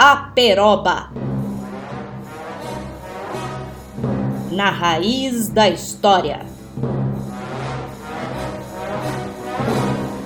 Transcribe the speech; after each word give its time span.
A 0.00 0.14
Peroba. 0.32 1.10
Na 4.52 4.70
raiz 4.70 5.48
da 5.48 5.68
história. 5.68 6.46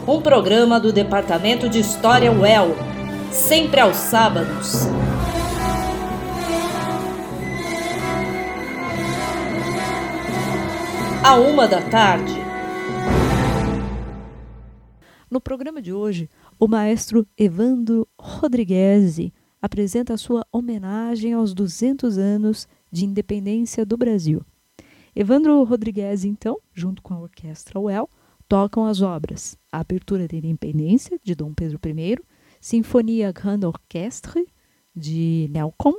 Um 0.07 0.21
programa 0.21 0.79
do 0.79 0.93
Departamento 0.93 1.71
de 1.71 1.79
História 1.79 2.31
UEL, 2.31 2.77
sempre 3.31 3.81
aos 3.81 3.97
sábados. 3.97 4.89
À 11.25 11.37
uma 11.37 11.67
da 11.67 11.81
tarde. 11.81 12.35
No 15.31 15.41
programa 15.41 15.81
de 15.81 15.95
hoje, 15.95 16.29
o 16.61 16.69
maestro 16.69 17.27
Evandro 17.39 18.07
Rodrigues 18.21 19.33
apresenta 19.63 20.17
sua 20.17 20.45
homenagem 20.51 21.33
aos 21.33 21.55
200 21.55 22.19
anos 22.19 22.67
de 22.91 23.05
independência 23.05 23.87
do 23.87 23.97
Brasil. 23.97 24.45
Evandro 25.15 25.63
Rodrigues, 25.63 26.25
então, 26.25 26.59
junto 26.75 27.01
com 27.01 27.15
a 27.15 27.21
Orquestra 27.21 27.79
UEL, 27.79 28.11
tocam 28.49 28.85
as 28.85 29.01
obras 29.01 29.57
A 29.71 29.79
Abertura 29.79 30.27
da 30.27 30.37
Independência, 30.37 31.19
de 31.23 31.35
Dom 31.37 31.55
Pedro 31.55 31.79
I, 31.87 32.19
Sinfonia 32.61 33.31
Grande 33.31 33.65
Orchestre, 33.65 34.47
de 34.95 35.49
Nelcon, 35.51 35.95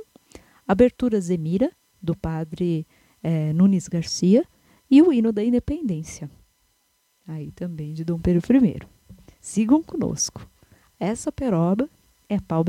Abertura 0.68 1.20
Zemira, 1.20 1.72
do 2.02 2.14
padre 2.14 2.86
eh, 3.22 3.52
Nunes 3.54 3.88
Garcia, 3.88 4.46
e 4.90 5.00
o 5.00 5.12
Hino 5.12 5.32
da 5.32 5.42
Independência, 5.42 6.30
aí 7.26 7.50
também 7.50 7.94
de 7.94 8.04
Dom 8.04 8.18
Pedro 8.18 8.64
I. 8.64 8.78
Sigam 9.40 9.82
conosco. 9.82 10.48
Essa 11.00 11.32
peroba 11.32 11.88
é 12.28 12.38
pau 12.40 12.62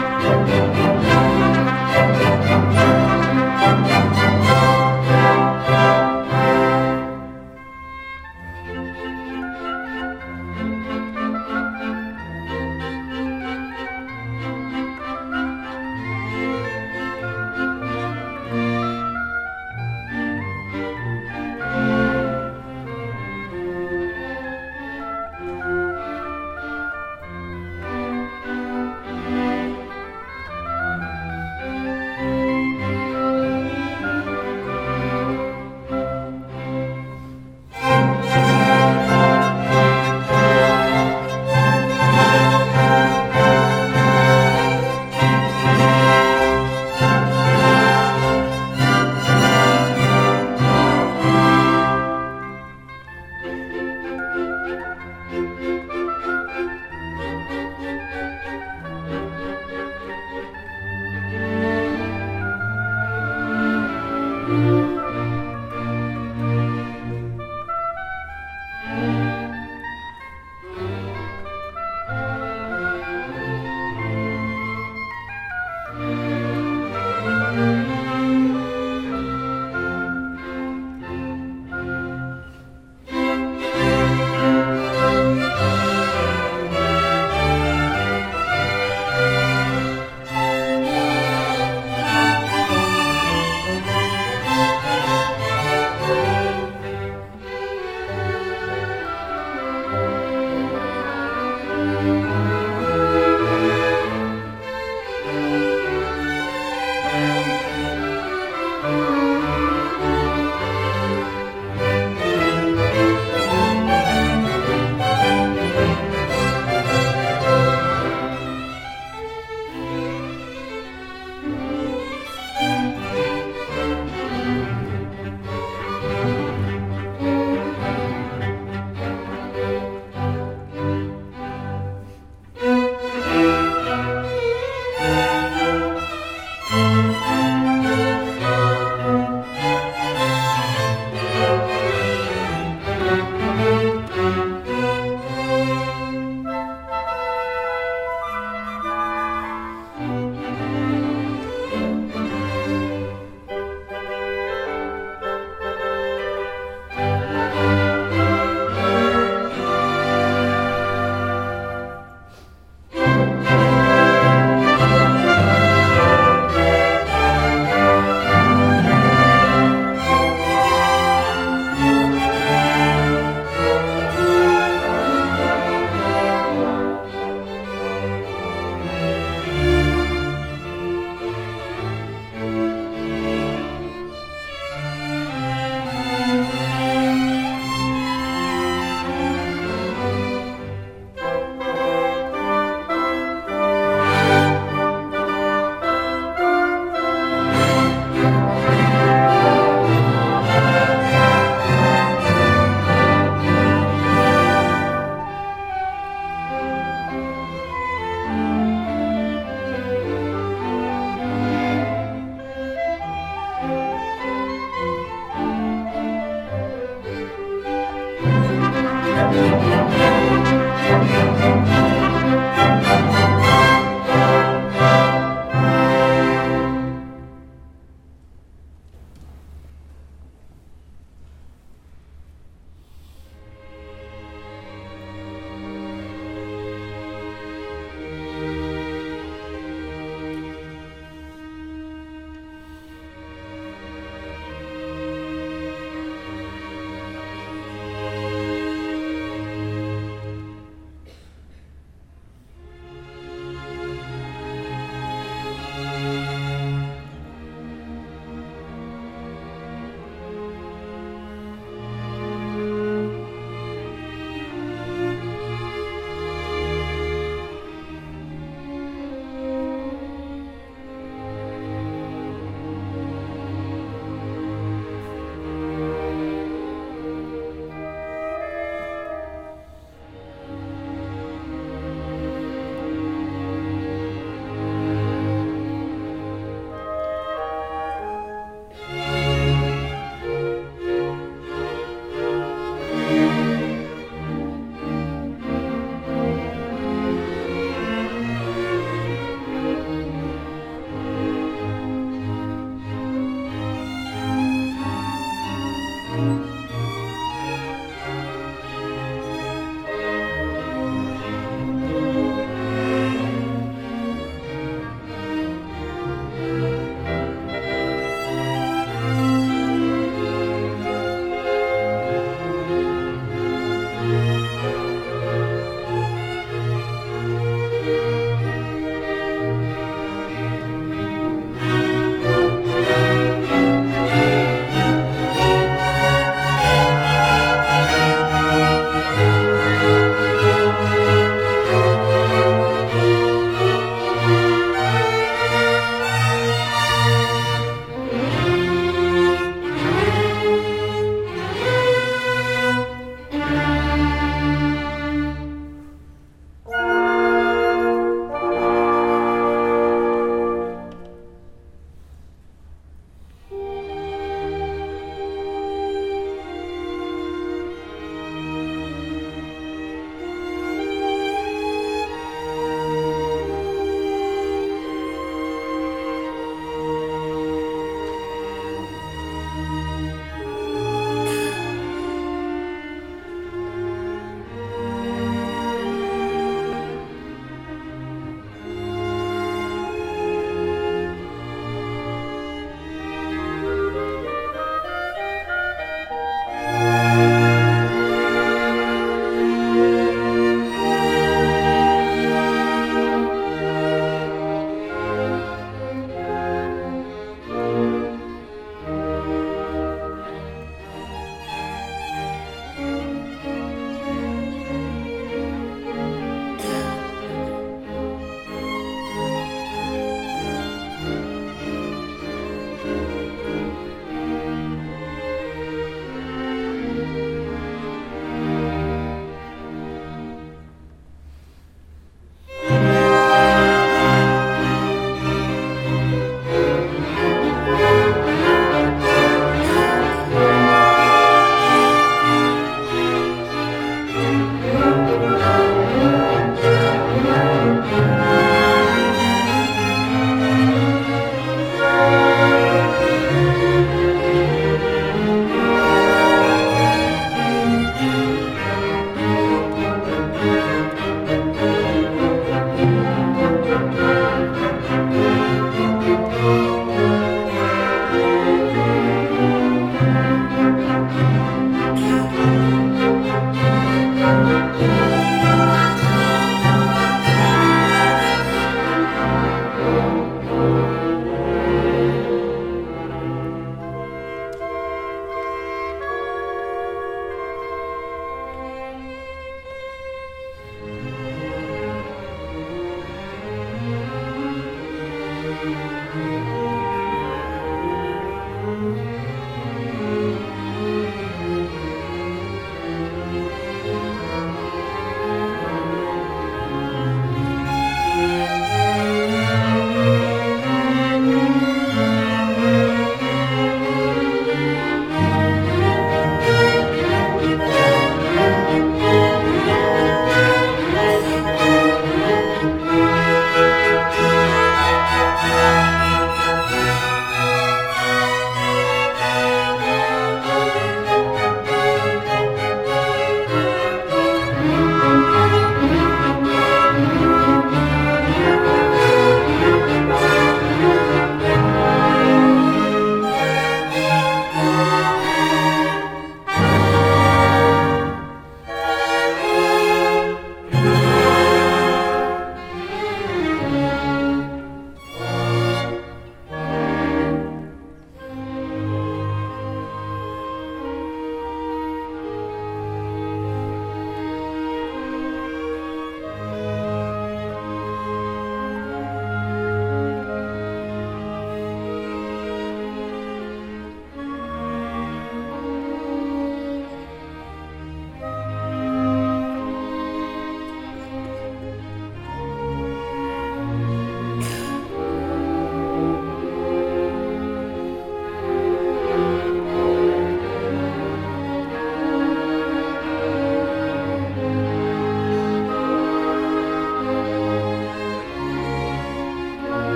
Música 0.00 0.79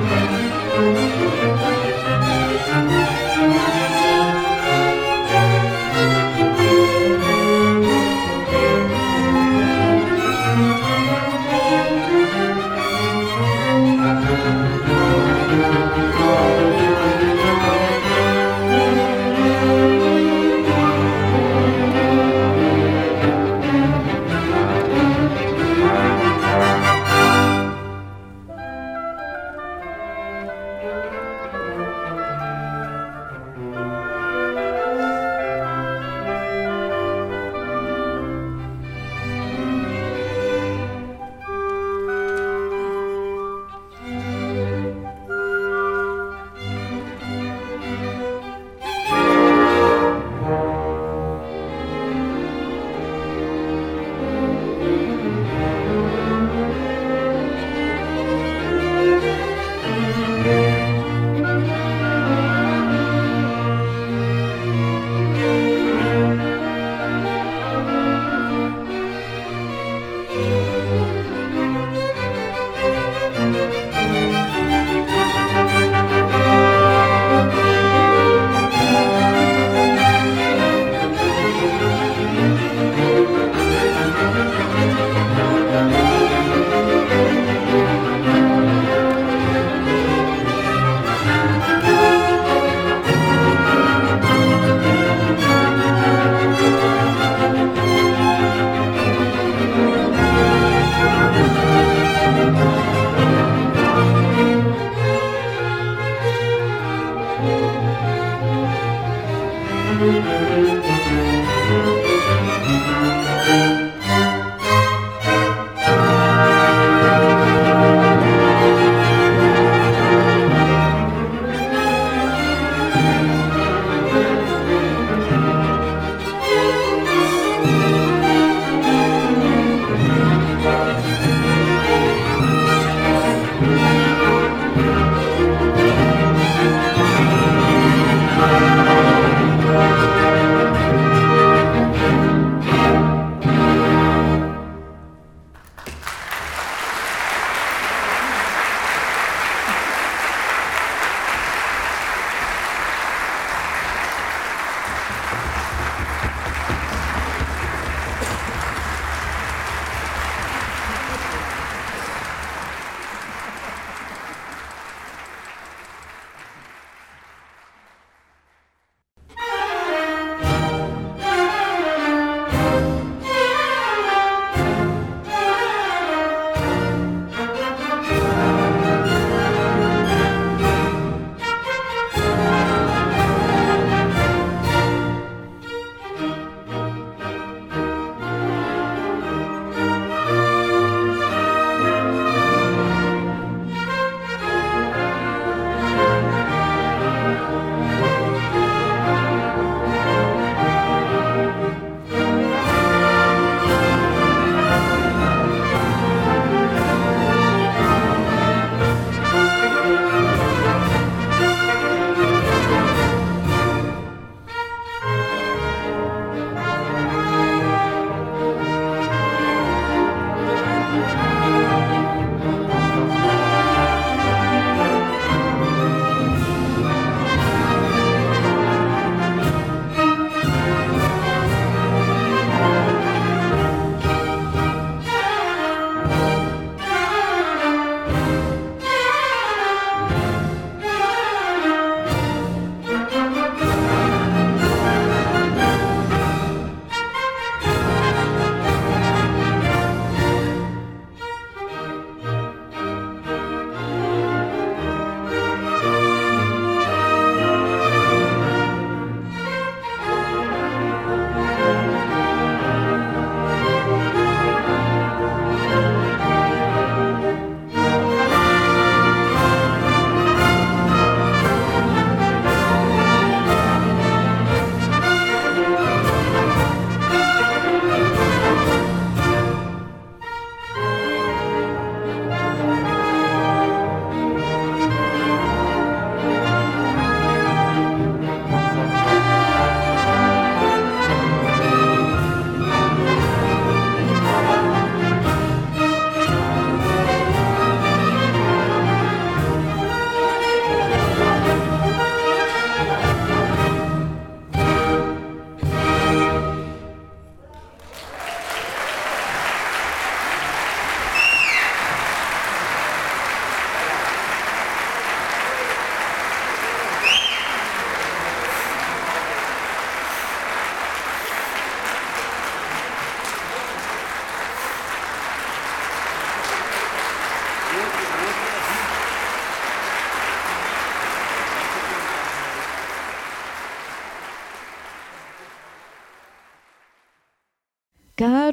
Bye. 0.00 0.21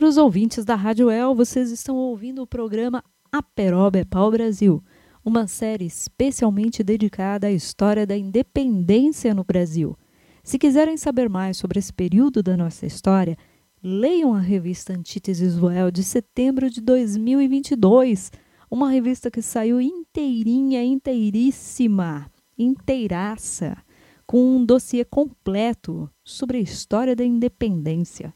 Caros 0.09 0.17
ouvintes 0.17 0.65
da 0.65 0.73
Rádio 0.73 1.11
El, 1.11 1.35
vocês 1.35 1.69
estão 1.69 1.95
ouvindo 1.95 2.41
o 2.41 2.47
programa 2.47 3.03
Aperoba 3.31 3.99
é 3.99 4.03
Pau 4.03 4.31
Brasil, 4.31 4.83
uma 5.23 5.45
série 5.45 5.85
especialmente 5.85 6.83
dedicada 6.83 7.45
à 7.45 7.51
história 7.51 8.07
da 8.07 8.17
independência 8.17 9.35
no 9.35 9.43
Brasil. 9.43 9.95
Se 10.43 10.57
quiserem 10.57 10.97
saber 10.97 11.29
mais 11.29 11.57
sobre 11.57 11.77
esse 11.77 11.93
período 11.93 12.41
da 12.41 12.57
nossa 12.57 12.87
história, 12.87 13.37
leiam 13.83 14.33
a 14.33 14.39
revista 14.39 14.93
Antíteses 14.93 15.61
Well 15.61 15.91
de 15.91 16.01
setembro 16.01 16.71
de 16.71 16.81
2022, 16.81 18.31
uma 18.67 18.89
revista 18.89 19.29
que 19.29 19.43
saiu 19.43 19.79
inteirinha, 19.79 20.83
inteiríssima, 20.83 22.31
inteiraça, 22.57 23.77
com 24.25 24.55
um 24.55 24.65
dossiê 24.65 25.05
completo 25.05 26.09
sobre 26.23 26.57
a 26.57 26.61
história 26.61 27.15
da 27.15 27.23
independência. 27.23 28.33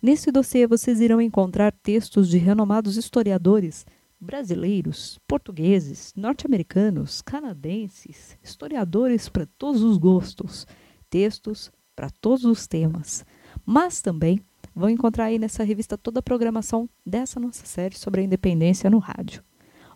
Nesse 0.00 0.30
dossiê 0.30 0.66
vocês 0.66 1.00
irão 1.00 1.20
encontrar 1.20 1.72
textos 1.72 2.28
de 2.28 2.38
renomados 2.38 2.96
historiadores 2.96 3.84
brasileiros, 4.20 5.18
portugueses, 5.26 6.12
norte-americanos, 6.16 7.20
canadenses, 7.20 8.38
historiadores 8.42 9.28
para 9.28 9.46
todos 9.58 9.82
os 9.82 9.96
gostos, 9.98 10.66
textos 11.10 11.72
para 11.96 12.10
todos 12.10 12.44
os 12.44 12.66
temas. 12.66 13.24
Mas 13.66 14.00
também 14.00 14.40
vão 14.74 14.88
encontrar 14.88 15.24
aí 15.24 15.38
nessa 15.38 15.64
revista 15.64 15.98
toda 15.98 16.20
a 16.20 16.22
programação 16.22 16.88
dessa 17.04 17.40
nossa 17.40 17.66
série 17.66 17.96
sobre 17.96 18.20
a 18.20 18.24
independência 18.24 18.88
no 18.88 18.98
rádio. 18.98 19.42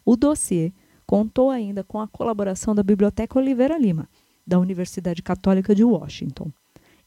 O 0.05 0.16
dossiê 0.16 0.72
contou 1.07 1.48
ainda 1.48 1.84
com 1.84 2.00
a 2.00 2.09
colaboração 2.09 2.74
da 2.74 2.82
Biblioteca 2.82 3.38
Oliveira 3.38 3.78
Lima, 3.78 4.09
da 4.44 4.59
Universidade 4.59 5.22
Católica 5.22 5.74
de 5.74 5.84
Washington. 5.84 6.50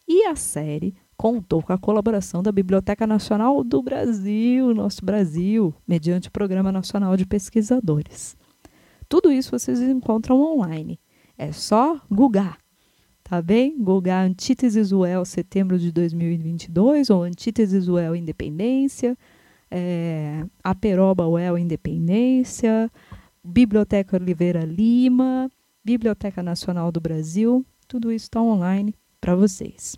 E 0.08 0.26
a 0.26 0.36
série 0.36 0.96
contou 1.18 1.61
com 1.61 1.74
a 1.74 1.78
colaboração 1.78 2.43
da 2.43 2.51
Biblioteca 2.51 3.07
Nacional 3.07 3.63
do 3.63 3.82
Brasil, 3.82 4.74
nosso 4.74 5.03
Brasil, 5.03 5.74
mediante 5.88 6.28
o 6.28 6.32
Programa 6.32 6.72
Nacional 6.72 7.16
de 7.16 7.26
Pesquisadores. 7.26 8.36
Tudo 9.07 9.32
isso 9.32 9.51
vocês 9.51 9.82
encontram 9.82 10.41
online. 10.41 10.99
É 11.38 11.51
só 11.51 11.99
googar, 12.09 12.57
tá 13.24 13.41
bem? 13.41 13.78
Googar 13.78 14.26
Antíteses 14.26 14.91
UEL 14.91 15.26
setembro 15.26 15.78
de 15.78 15.91
2022 15.91 17.09
ou 17.09 17.24
Antíteses 17.24 17.88
UEL 17.88 18.16
Independência, 18.16 19.18
é, 19.70 20.45
Aperoba 20.63 21.28
UEL 21.28 21.57
Independência, 21.57 22.91
Biblioteca 23.43 24.18
Oliveira 24.18 24.66
Lima, 24.66 25.49
Biblioteca 25.84 26.41
Nacional 26.41 26.91
do 26.91 26.99
Brasil, 26.99 27.66
tudo 27.88 28.11
isso 28.11 28.26
está 28.26 28.41
online 28.41 28.95
para 29.22 29.36
vocês. 29.36 29.97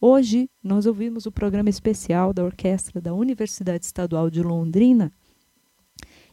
Hoje 0.00 0.48
nós 0.62 0.86
ouvimos 0.86 1.26
o 1.26 1.32
programa 1.32 1.68
especial 1.68 2.32
da 2.32 2.44
Orquestra 2.44 3.00
da 3.00 3.12
Universidade 3.12 3.84
Estadual 3.84 4.30
de 4.30 4.40
Londrina 4.40 5.12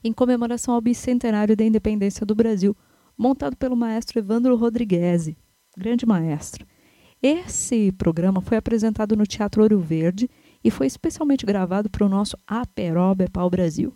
em 0.03 0.13
comemoração 0.13 0.75
ao 0.75 0.81
bicentenário 0.81 1.57
da 1.57 1.63
independência 1.63 2.23
do 2.27 2.35
Brasil, 2.35 2.77
montado 3.17 3.57
pelo 3.57 3.75
maestro 3.75 4.19
Evandro 4.19 4.55
Rodrigues, 4.55 5.35
grande 5.75 6.05
maestro. 6.05 6.63
Esse 7.23 7.91
programa 7.93 8.39
foi 8.39 8.55
apresentado 8.55 9.15
no 9.15 9.25
Teatro 9.25 9.63
Ouro 9.63 9.79
Verde 9.79 10.29
e 10.63 10.69
foi 10.69 10.85
especialmente 10.85 11.43
gravado 11.43 11.89
para 11.89 12.05
o 12.05 12.09
nosso 12.09 12.37
Aperoba 12.45 13.25
Pau 13.33 13.49
Brasil. 13.49 13.91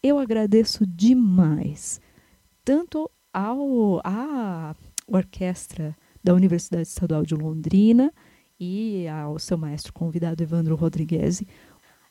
Eu 0.00 0.20
agradeço 0.20 0.86
demais 0.86 2.00
tanto 2.64 3.10
ao, 3.32 4.00
à 4.04 4.72
orquestra 5.08 5.96
da 6.22 6.32
Universidade 6.32 6.86
Estadual 6.86 7.24
de 7.24 7.34
Londrina, 7.34 8.12
e 8.58 9.06
ao 9.08 9.38
seu 9.38 9.58
maestro 9.58 9.92
convidado 9.92 10.42
Evandro 10.42 10.76
Rodrigues, 10.76 11.42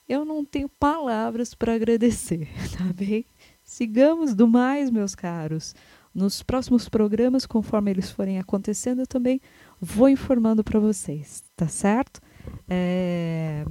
eu 0.08 0.26
não 0.26 0.44
tenho 0.44 0.68
palavras 0.68 1.54
para 1.54 1.74
agradecer, 1.76 2.48
tá 2.78 2.86
bem? 2.94 3.26
Sigamos 3.64 4.34
do 4.36 4.48
mais, 4.48 4.90
meus 4.90 5.16
caros. 5.16 5.74
Nos 6.14 6.44
próximos 6.44 6.88
programas, 6.88 7.46
conforme 7.46 7.90
eles 7.90 8.12
forem 8.12 8.38
acontecendo, 8.38 9.02
eu 9.02 9.08
também 9.08 9.42
vou 9.82 10.10
informando 10.10 10.64
para 10.64 10.80
vocês, 10.80 11.44
tá 11.56 11.68
certo? 11.68 12.22
É... 12.70 13.66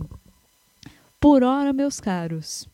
Por 1.21 1.45
hora, 1.45 1.73
meus 1.73 2.01
caros, 2.01 2.69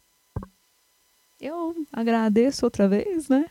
eu 1.39 1.75
agradeço 1.93 2.65
outra 2.65 2.89
vez, 2.89 3.29
né? 3.29 3.45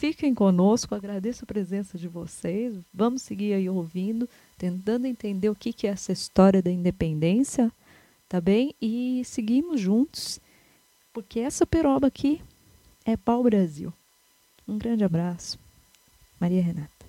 Fiquem 0.00 0.34
conosco, 0.34 0.94
agradeço 0.94 1.44
a 1.44 1.46
presença 1.46 1.98
de 1.98 2.08
vocês. 2.08 2.74
Vamos 2.90 3.20
seguir 3.20 3.52
aí 3.52 3.68
ouvindo 3.68 4.26
tentando 4.56 5.04
entender 5.04 5.50
o 5.50 5.54
que, 5.54 5.86
é 5.86 5.90
essa 5.90 6.10
história 6.10 6.62
da 6.62 6.70
independência, 6.70 7.70
tá 8.26 8.40
bem? 8.40 8.74
E 8.80 9.20
seguimos 9.26 9.78
juntos, 9.78 10.40
porque 11.12 11.40
essa 11.40 11.66
peroba 11.66 12.06
aqui 12.06 12.40
é 13.04 13.14
pau 13.14 13.42
Brasil. 13.42 13.92
Um 14.66 14.78
grande 14.78 15.04
abraço. 15.04 15.58
Maria 16.40 16.62
Renata. 16.62 16.99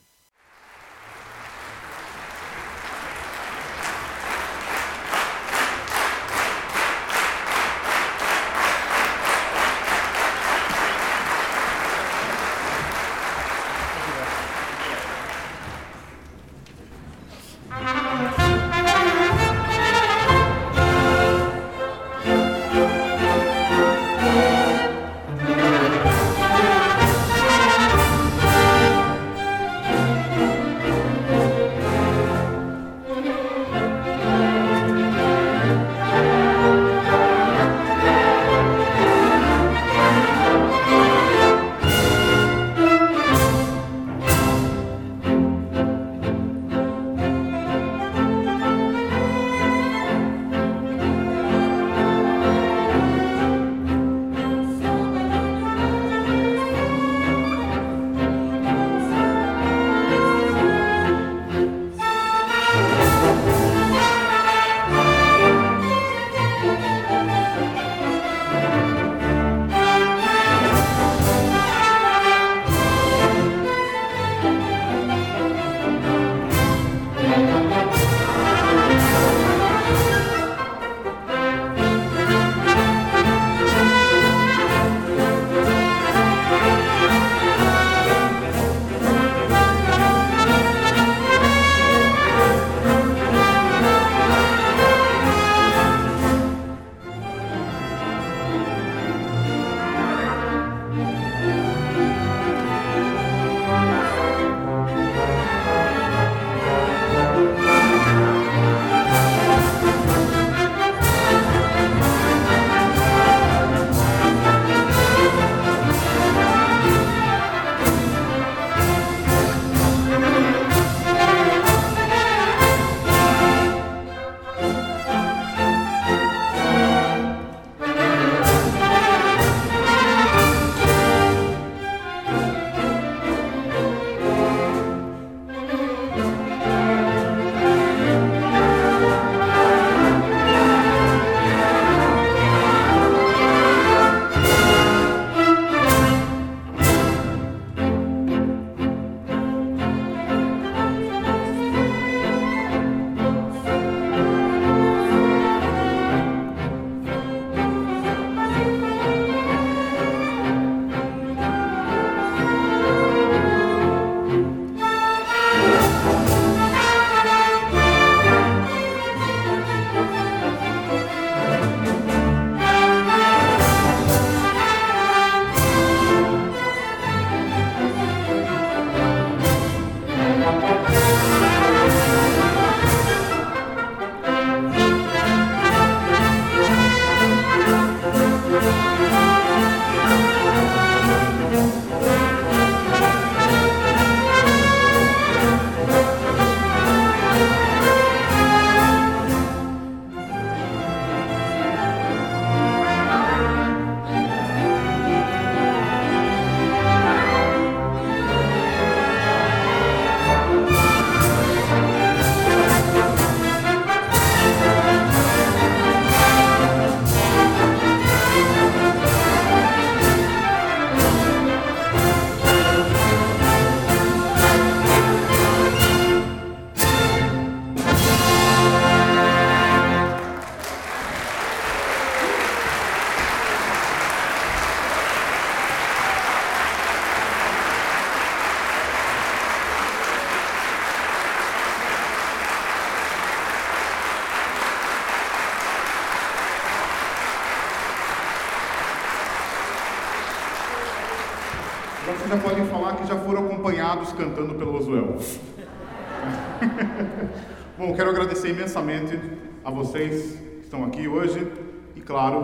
Imensamente 258.51 259.19
a 259.63 259.71
vocês 259.71 260.35
que 260.35 260.63
estão 260.63 260.83
aqui 260.85 261.07
hoje 261.07 261.51
e, 261.95 262.01
claro, 262.01 262.37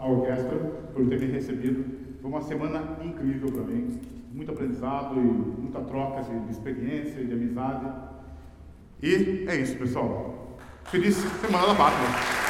a 0.00 0.06
orquestra 0.06 0.56
por 0.92 1.06
ter 1.06 1.20
me 1.20 1.26
recebido. 1.26 1.84
Foi 2.20 2.30
uma 2.30 2.42
semana 2.42 2.98
incrível 3.02 3.50
para 3.52 3.62
mim, 3.62 4.00
muito 4.32 4.50
aprendizado 4.50 5.14
e 5.16 5.20
muita 5.20 5.80
troca 5.80 6.22
de 6.22 6.50
experiência 6.50 7.20
e 7.20 7.26
de 7.26 7.32
amizade. 7.32 7.86
E 9.02 9.46
é 9.48 9.56
isso, 9.56 9.76
pessoal. 9.76 10.58
Feliz 10.84 11.16
Semana 11.16 11.68
da 11.68 11.74
Pátria! 11.74 12.49